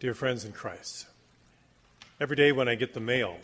[0.00, 1.08] Dear friends in Christ,
[2.20, 3.36] every day when I get the mail,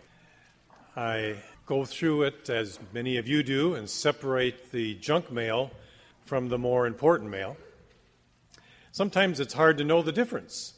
[0.95, 1.35] I
[1.67, 5.73] go through it, as many of you do, and separate the junk mail
[6.27, 7.57] from the more important mail.
[8.93, 10.75] Sometimes it's hard to know the difference.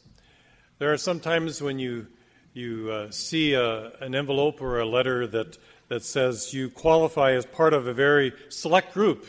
[0.79, 2.06] There are some times when you,
[2.54, 5.58] you uh, see a, an envelope or a letter that,
[5.88, 9.27] that says you qualify as part of a very select group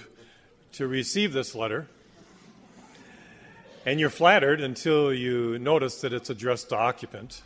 [0.72, 1.90] to receive this letter.
[3.88, 7.42] And you're flattered until you notice that it's addressed to occupant.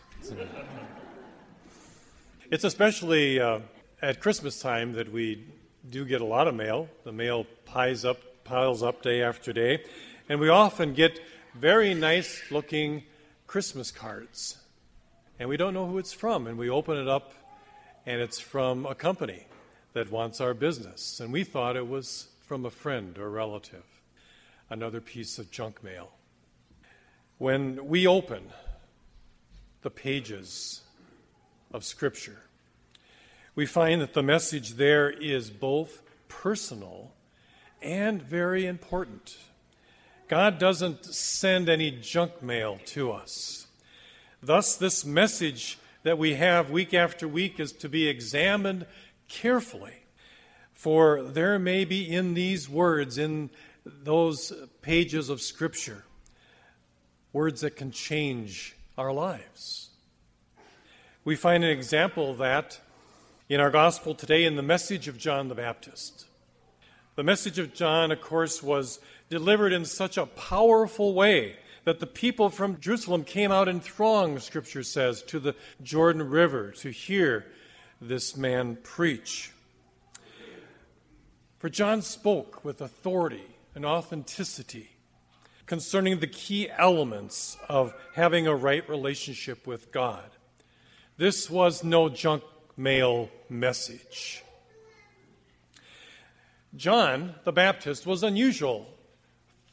[2.50, 3.60] It's especially uh,
[4.02, 5.46] at Christmas time that we
[5.88, 6.90] do get a lot of mail.
[7.04, 9.84] The mail piles up, piles up day after day.
[10.30, 11.20] And we often get
[11.54, 13.04] very nice looking
[13.46, 14.58] Christmas cards.
[15.38, 16.48] And we don't know who it's from.
[16.48, 17.34] And we open it up,
[18.08, 19.46] and it's from a company
[19.94, 21.20] that wants our business.
[21.20, 23.86] And we thought it was from a friend or relative.
[24.72, 26.14] Another piece of junk mail.
[27.42, 28.44] When we open
[29.82, 30.82] the pages
[31.74, 32.38] of Scripture,
[33.56, 37.14] we find that the message there is both personal
[37.82, 39.40] and very important.
[40.28, 43.66] God doesn't send any junk mail to us.
[44.44, 48.86] Thus, this message that we have week after week is to be examined
[49.28, 50.04] carefully.
[50.74, 53.50] For there may be in these words, in
[53.84, 56.06] those pages of Scripture,
[57.34, 59.90] words that can change our lives.
[61.24, 62.80] We find an example of that
[63.48, 66.26] in our gospel today in the message of John the Baptist.
[67.16, 72.08] The message of John, of course, was delivered in such a powerful way that the
[72.08, 77.46] people from Jerusalem came out in throngs, Scripture says, to the Jordan River to hear
[78.00, 79.52] this man preach.
[81.60, 83.44] For John spoke with authority
[83.76, 84.90] and authenticity
[85.72, 90.30] concerning the key elements of having a right relationship with God.
[91.16, 92.44] This was no junk
[92.76, 94.44] mail message.
[96.76, 98.86] John the Baptist was unusual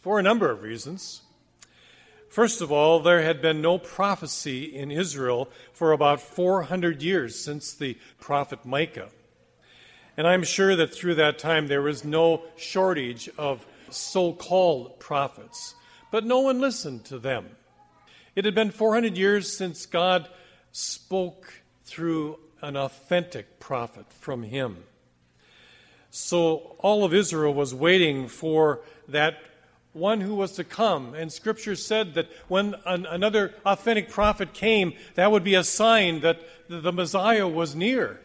[0.00, 1.22] for a number of reasons.
[2.28, 7.74] First of all, there had been no prophecy in Israel for about 400 years since
[7.74, 9.08] the prophet Micah.
[10.16, 15.74] And I'm sure that through that time there was no shortage of so called prophets
[16.10, 17.46] but no one listened to them.
[18.34, 20.28] It had been 400 years since God
[20.72, 24.84] spoke through an authentic prophet from him.
[26.10, 29.38] So all of Israel was waiting for that
[29.92, 31.14] one who was to come.
[31.14, 36.20] And Scripture said that when an, another authentic prophet came, that would be a sign
[36.20, 38.20] that the Messiah was near.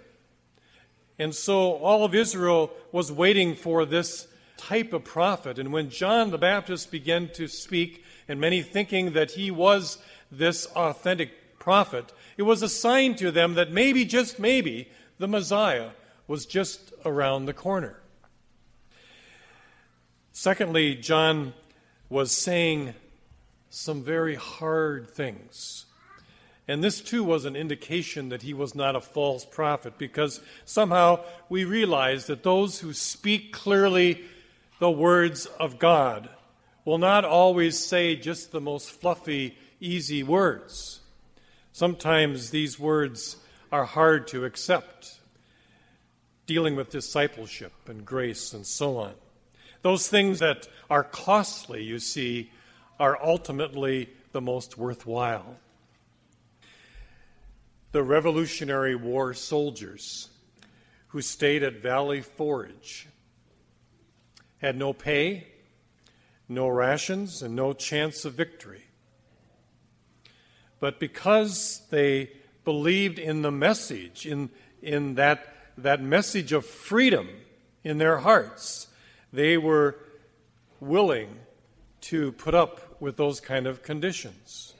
[1.19, 4.27] And so all of Israel was waiting for this
[4.67, 5.59] type of prophet.
[5.59, 9.97] And when John the Baptist began to speak, and many thinking that he was
[10.31, 15.89] this authentic prophet, it was a sign to them that maybe, just maybe, the Messiah
[16.27, 17.99] was just around the corner.
[20.31, 21.53] Secondly, John
[22.09, 22.93] was saying
[23.69, 25.85] some very hard things.
[26.67, 31.19] And this too was an indication that he was not a false prophet because somehow
[31.49, 34.23] we realize that those who speak clearly
[34.83, 36.27] the words of God
[36.83, 40.99] will not always say just the most fluffy, easy words.
[41.71, 43.37] Sometimes these words
[43.71, 45.21] are hard to accept,
[46.47, 49.13] dealing with discipleship and grace and so on.
[49.83, 52.51] Those things that are costly, you see,
[52.99, 55.55] are ultimately the most worthwhile.
[57.93, 60.27] The Revolutionary War soldiers
[61.07, 63.07] who stayed at Valley Forge
[64.63, 65.45] had no pay,
[66.47, 68.85] no rations, and no chance of victory.
[70.79, 72.31] But because they
[72.63, 74.49] believed in the message, in,
[74.81, 77.27] in that, that message of freedom
[77.83, 78.87] in their hearts,
[79.33, 79.97] they were
[80.79, 81.39] willing
[81.99, 84.75] to put up with those kind of conditions.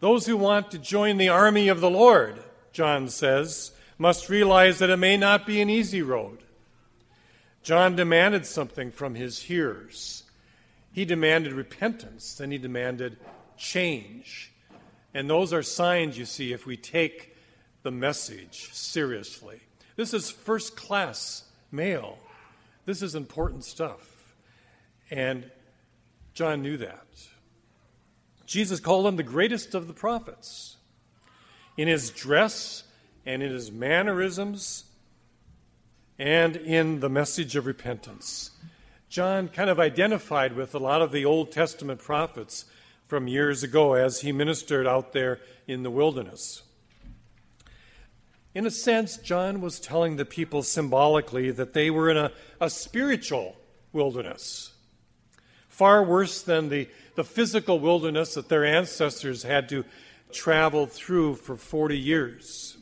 [0.00, 2.42] Those who want to join the army of the Lord,
[2.72, 6.42] John says, must realize that it may not be an easy road.
[7.66, 10.22] John demanded something from his hearers.
[10.92, 13.18] He demanded repentance, then he demanded
[13.56, 14.52] change.
[15.12, 17.34] And those are signs, you see, if we take
[17.82, 19.58] the message seriously.
[19.96, 21.42] This is first class
[21.72, 22.20] mail.
[22.84, 24.32] This is important stuff.
[25.10, 25.50] And
[26.34, 27.08] John knew that.
[28.46, 30.76] Jesus called him the greatest of the prophets.
[31.76, 32.84] In his dress
[33.26, 34.84] and in his mannerisms,
[36.18, 38.50] and in the message of repentance.
[39.08, 42.64] John kind of identified with a lot of the Old Testament prophets
[43.06, 46.62] from years ago as he ministered out there in the wilderness.
[48.54, 52.70] In a sense, John was telling the people symbolically that they were in a, a
[52.70, 53.56] spiritual
[53.92, 54.72] wilderness,
[55.68, 59.84] far worse than the, the physical wilderness that their ancestors had to
[60.32, 62.78] travel through for 40 years.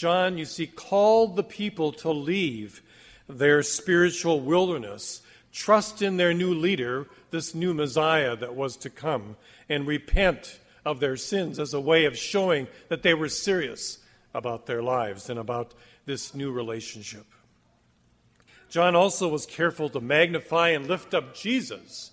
[0.00, 2.80] John, you see, called the people to leave
[3.28, 5.20] their spiritual wilderness,
[5.52, 9.36] trust in their new leader, this new Messiah that was to come,
[9.68, 13.98] and repent of their sins as a way of showing that they were serious
[14.32, 15.74] about their lives and about
[16.06, 17.26] this new relationship.
[18.70, 22.12] John also was careful to magnify and lift up Jesus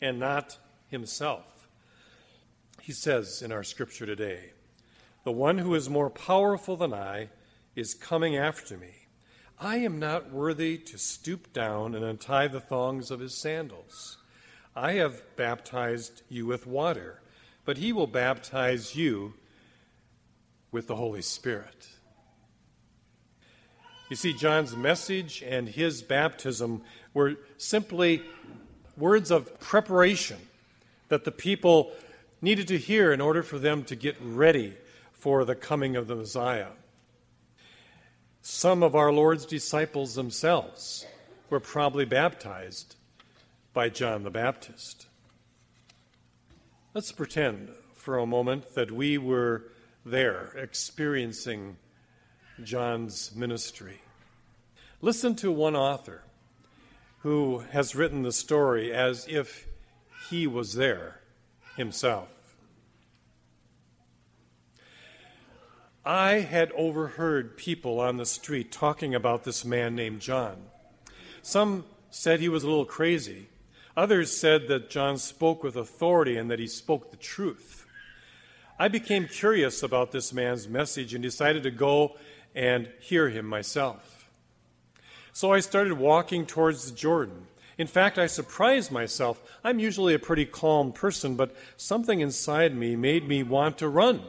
[0.00, 0.56] and not
[0.88, 1.68] himself.
[2.80, 4.52] He says in our scripture today,
[5.26, 7.30] The one who is more powerful than I
[7.74, 9.08] is coming after me.
[9.58, 14.18] I am not worthy to stoop down and untie the thongs of his sandals.
[14.76, 17.22] I have baptized you with water,
[17.64, 19.34] but he will baptize you
[20.70, 21.88] with the Holy Spirit.
[24.08, 26.82] You see, John's message and his baptism
[27.14, 28.22] were simply
[28.96, 30.38] words of preparation
[31.08, 31.90] that the people
[32.40, 34.76] needed to hear in order for them to get ready
[35.18, 36.68] for the coming of the Messiah.
[38.42, 41.06] Some of our Lord's disciples themselves
[41.50, 42.96] were probably baptized
[43.72, 45.06] by John the Baptist.
[46.94, 49.64] Let's pretend for a moment that we were
[50.04, 51.76] there experiencing
[52.62, 54.00] John's ministry.
[55.02, 56.22] Listen to one author
[57.20, 59.66] who has written the story as if
[60.30, 61.20] he was there
[61.76, 62.35] himself.
[66.06, 70.56] I had overheard people on the street talking about this man named John.
[71.42, 73.48] Some said he was a little crazy.
[73.96, 77.86] Others said that John spoke with authority and that he spoke the truth.
[78.78, 82.14] I became curious about this man's message and decided to go
[82.54, 84.30] and hear him myself.
[85.32, 87.48] So I started walking towards the Jordan.
[87.78, 89.42] In fact, I surprised myself.
[89.64, 94.22] I'm usually a pretty calm person, but something inside me made me want to run.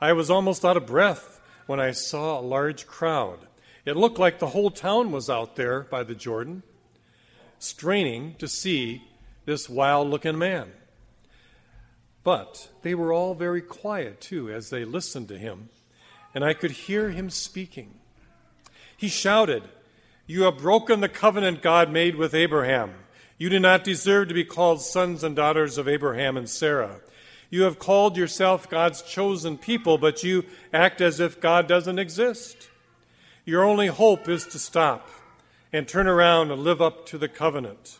[0.00, 3.40] I was almost out of breath when I saw a large crowd.
[3.84, 6.62] It looked like the whole town was out there by the Jordan,
[7.58, 9.04] straining to see
[9.46, 10.72] this wild looking man.
[12.24, 15.68] But they were all very quiet, too, as they listened to him,
[16.34, 17.94] and I could hear him speaking.
[18.96, 19.62] He shouted,
[20.26, 22.94] You have broken the covenant God made with Abraham.
[23.38, 27.00] You do not deserve to be called sons and daughters of Abraham and Sarah.
[27.50, 32.68] You have called yourself God's chosen people, but you act as if God doesn't exist.
[33.44, 35.08] Your only hope is to stop
[35.72, 37.98] and turn around and live up to the covenant.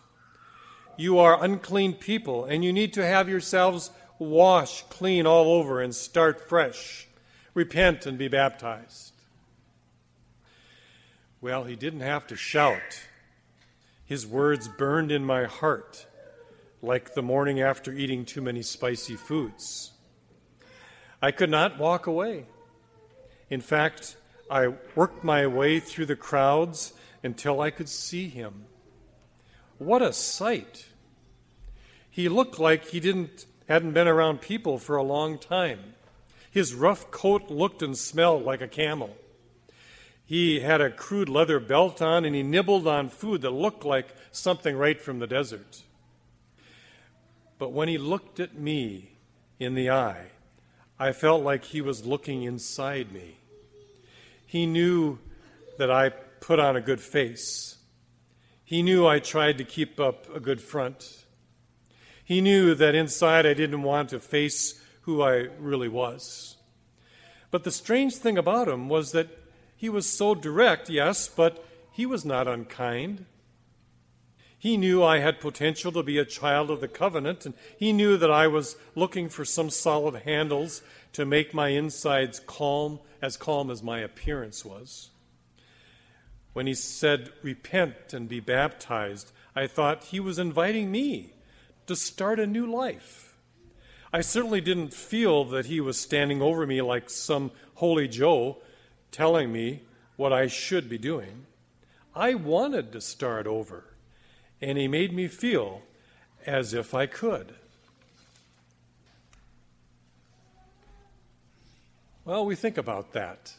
[0.96, 5.94] You are unclean people, and you need to have yourselves washed clean all over and
[5.94, 7.06] start fresh.
[7.54, 9.12] Repent and be baptized.
[11.40, 13.06] Well, he didn't have to shout.
[14.04, 16.06] His words burned in my heart
[16.86, 19.92] like the morning after eating too many spicy foods.
[21.20, 22.46] I could not walk away.
[23.50, 24.16] In fact,
[24.48, 26.92] I worked my way through the crowds
[27.24, 28.66] until I could see him.
[29.78, 30.86] What a sight!
[32.08, 35.94] He looked like he didn't hadn't been around people for a long time.
[36.50, 39.16] His rough coat looked and smelled like a camel.
[40.24, 44.14] He had a crude leather belt on and he nibbled on food that looked like
[44.30, 45.82] something right from the desert.
[47.58, 49.12] But when he looked at me
[49.58, 50.26] in the eye,
[50.98, 53.36] I felt like he was looking inside me.
[54.46, 55.18] He knew
[55.78, 57.76] that I put on a good face.
[58.64, 61.24] He knew I tried to keep up a good front.
[62.24, 66.56] He knew that inside I didn't want to face who I really was.
[67.50, 69.28] But the strange thing about him was that
[69.76, 73.26] he was so direct, yes, but he was not unkind.
[74.58, 78.16] He knew I had potential to be a child of the covenant, and he knew
[78.16, 80.82] that I was looking for some solid handles
[81.12, 85.10] to make my insides calm, as calm as my appearance was.
[86.52, 91.34] When he said, Repent and be baptized, I thought he was inviting me
[91.86, 93.34] to start a new life.
[94.12, 98.58] I certainly didn't feel that he was standing over me like some holy Joe
[99.10, 99.82] telling me
[100.16, 101.44] what I should be doing.
[102.14, 103.84] I wanted to start over,
[104.60, 105.82] and he made me feel
[106.46, 107.54] as if I could.
[112.24, 113.54] Well, we think about that.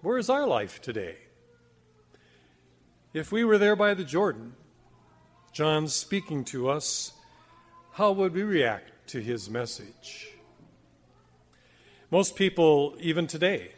[0.00, 1.16] Where is our life today?
[3.12, 4.54] If we were there by the Jordan,
[5.52, 7.12] John speaking to us
[7.92, 10.28] how would we react to his message?
[12.12, 13.72] Most people, even today,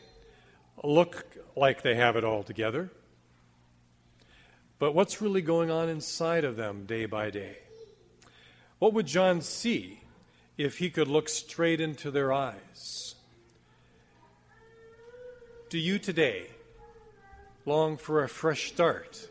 [0.85, 1.25] look
[1.57, 2.91] like they have it all together.
[4.81, 7.59] But what's really going on inside of them day by day?
[8.79, 10.01] What would John see
[10.57, 13.15] if he could look straight into their eyes?
[15.69, 16.47] Do you today
[17.67, 19.29] long for a fresh start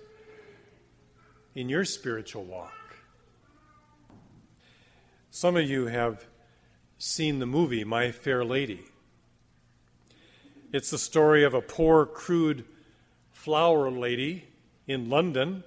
[1.56, 2.98] in your spiritual walk?
[5.32, 6.28] Some of you have
[7.00, 8.84] seen the movie My Fair Lady.
[10.72, 12.66] It's the story of a poor, crude
[13.32, 14.46] flower lady
[14.90, 15.64] in London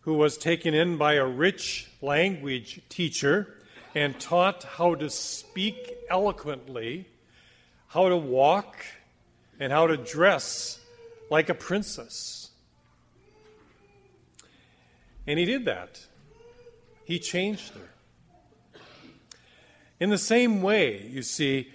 [0.00, 3.54] who was taken in by a rich language teacher
[3.94, 7.06] and taught how to speak eloquently,
[7.88, 8.84] how to walk,
[9.58, 10.80] and how to dress
[11.30, 12.50] like a princess.
[15.26, 16.06] And he did that.
[17.04, 18.80] He changed her.
[20.00, 21.70] In the same way, you see,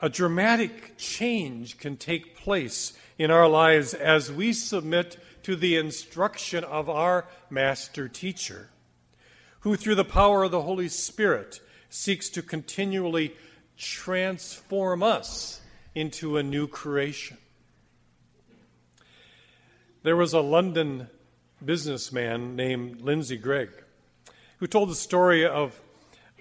[0.00, 6.64] a dramatic change can take place in our lives as we submit to the instruction
[6.64, 8.68] of our master teacher,
[9.60, 13.32] who, through the power of the Holy Spirit, seeks to continually
[13.78, 15.60] transform us
[15.94, 17.36] into a new creation.
[20.02, 21.06] There was a London
[21.64, 23.70] businessman named Lindsay Glegg
[24.58, 25.80] who told the story of,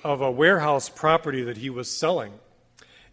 [0.03, 2.33] of a warehouse property that he was selling.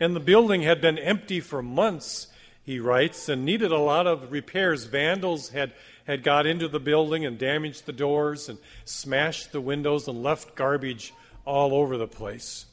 [0.00, 2.28] And the building had been empty for months
[2.64, 4.84] he writes, and needed a lot of repairs.
[4.84, 5.72] Vandals had,
[6.06, 10.54] had got into the building and damaged the doors and smashed the windows and left
[10.54, 11.12] garbage
[11.44, 12.66] all over the place.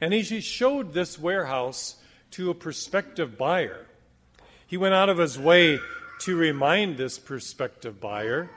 [0.00, 1.96] And he showed this warehouse
[2.32, 3.86] to a prospective buyer.
[4.66, 5.78] He went out of his way
[6.20, 8.50] to remind this prospective buyer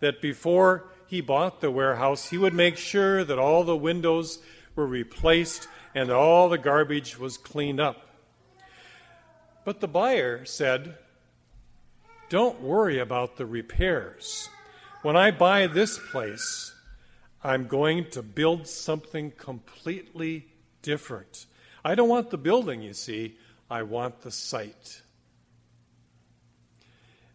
[0.00, 4.40] that before he bought the warehouse, he would make sure that all the windows
[4.74, 8.09] were replaced and all the garbage was cleaned up.
[9.64, 10.96] But the buyer said,
[12.28, 14.48] Don't worry about the repairs.
[15.02, 16.74] When I buy this place,
[17.42, 20.46] I'm going to build something completely
[20.82, 21.46] different.
[21.84, 23.38] I don't want the building, you see,
[23.70, 25.02] I want the site.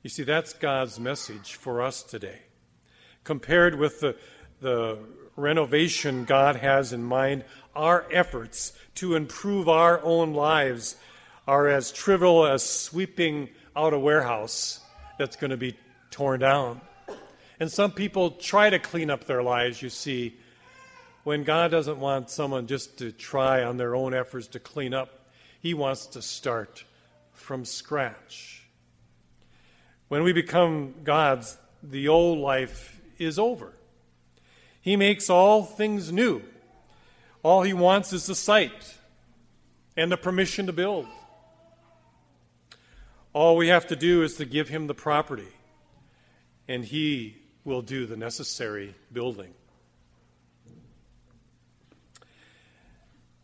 [0.03, 2.41] You see, that's God's message for us today.
[3.23, 4.15] Compared with the,
[4.61, 4.99] the
[5.35, 7.43] renovation God has in mind,
[7.75, 10.95] our efforts to improve our own lives
[11.47, 14.79] are as trivial as sweeping out a warehouse
[15.17, 15.77] that's going to be
[16.11, 16.81] torn down.
[17.59, 20.37] And some people try to clean up their lives, you see,
[21.23, 25.27] when God doesn't want someone just to try on their own efforts to clean up.
[25.59, 26.83] He wants to start
[27.33, 28.67] from scratch.
[30.07, 33.73] When we become God's, the old life is over.
[34.81, 36.43] He makes all things new.
[37.41, 38.97] All he wants is the site
[39.97, 41.07] and the permission to build.
[43.35, 45.49] All we have to do is to give him the property,
[46.69, 49.53] and he will do the necessary building.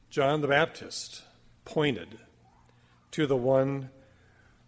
[0.09, 1.23] John the Baptist
[1.65, 2.07] pointed
[3.11, 3.89] to the one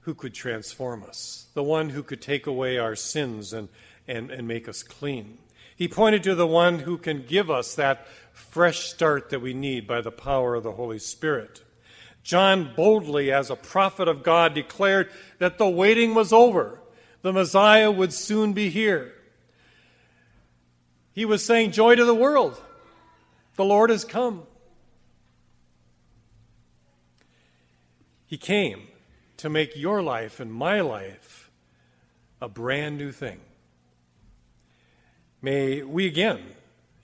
[0.01, 3.70] who could transform us, the one who could take away our sins and,
[4.06, 5.38] and, and make us clean.
[5.74, 9.88] He pointed to the one who can give us that fresh start that we need
[9.88, 11.62] by the power of the Holy Spirit.
[12.24, 16.80] John boldly, as a prophet of God, declared that the waiting was over.
[17.22, 19.13] The Messiah would soon be here.
[21.12, 22.60] He was saying, Joy to the world.
[23.56, 24.44] The Lord has come.
[28.25, 28.88] He came
[29.38, 31.51] to make your life and my life
[32.42, 33.39] a brand new thing.
[35.42, 36.42] May we again,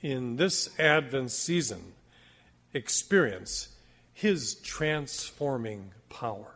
[0.01, 1.93] in this Advent season,
[2.73, 3.69] experience
[4.19, 6.53] his transforming power.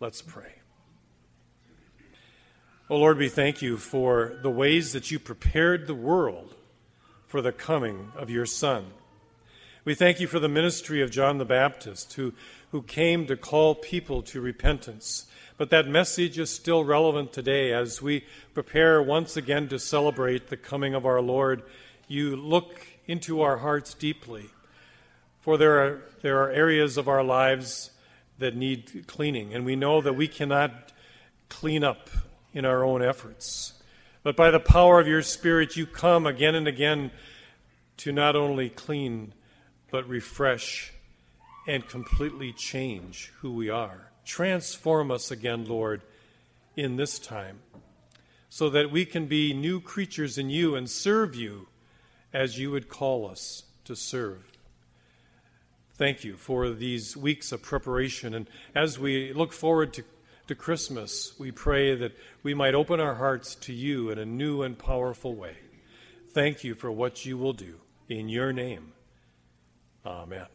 [0.00, 0.54] Let's pray.
[2.90, 6.56] Oh Lord, we thank you for the ways that you prepared the world
[7.28, 8.86] for the coming of your Son.
[9.84, 12.34] We thank you for the ministry of John the Baptist, who,
[12.72, 15.26] who came to call people to repentance.
[15.56, 20.56] But that message is still relevant today as we prepare once again to celebrate the
[20.56, 21.62] coming of our Lord.
[22.08, 24.50] You look into our hearts deeply
[25.42, 27.90] for there are, there are areas of our lives
[28.38, 30.92] that need cleaning, and we know that we cannot
[31.48, 32.08] clean up
[32.54, 33.74] in our own efforts.
[34.22, 37.10] But by the power of your Spirit, you come again and again
[37.98, 39.34] to not only clean,
[39.90, 40.92] but refresh
[41.66, 44.12] and completely change who we are.
[44.24, 46.02] Transform us again, Lord,
[46.76, 47.58] in this time,
[48.48, 51.66] so that we can be new creatures in you and serve you
[52.32, 54.51] as you would call us to serve.
[55.94, 58.34] Thank you for these weeks of preparation.
[58.34, 60.04] And as we look forward to,
[60.48, 64.62] to Christmas, we pray that we might open our hearts to you in a new
[64.62, 65.56] and powerful way.
[66.30, 67.80] Thank you for what you will do.
[68.08, 68.92] In your name,
[70.04, 70.46] amen.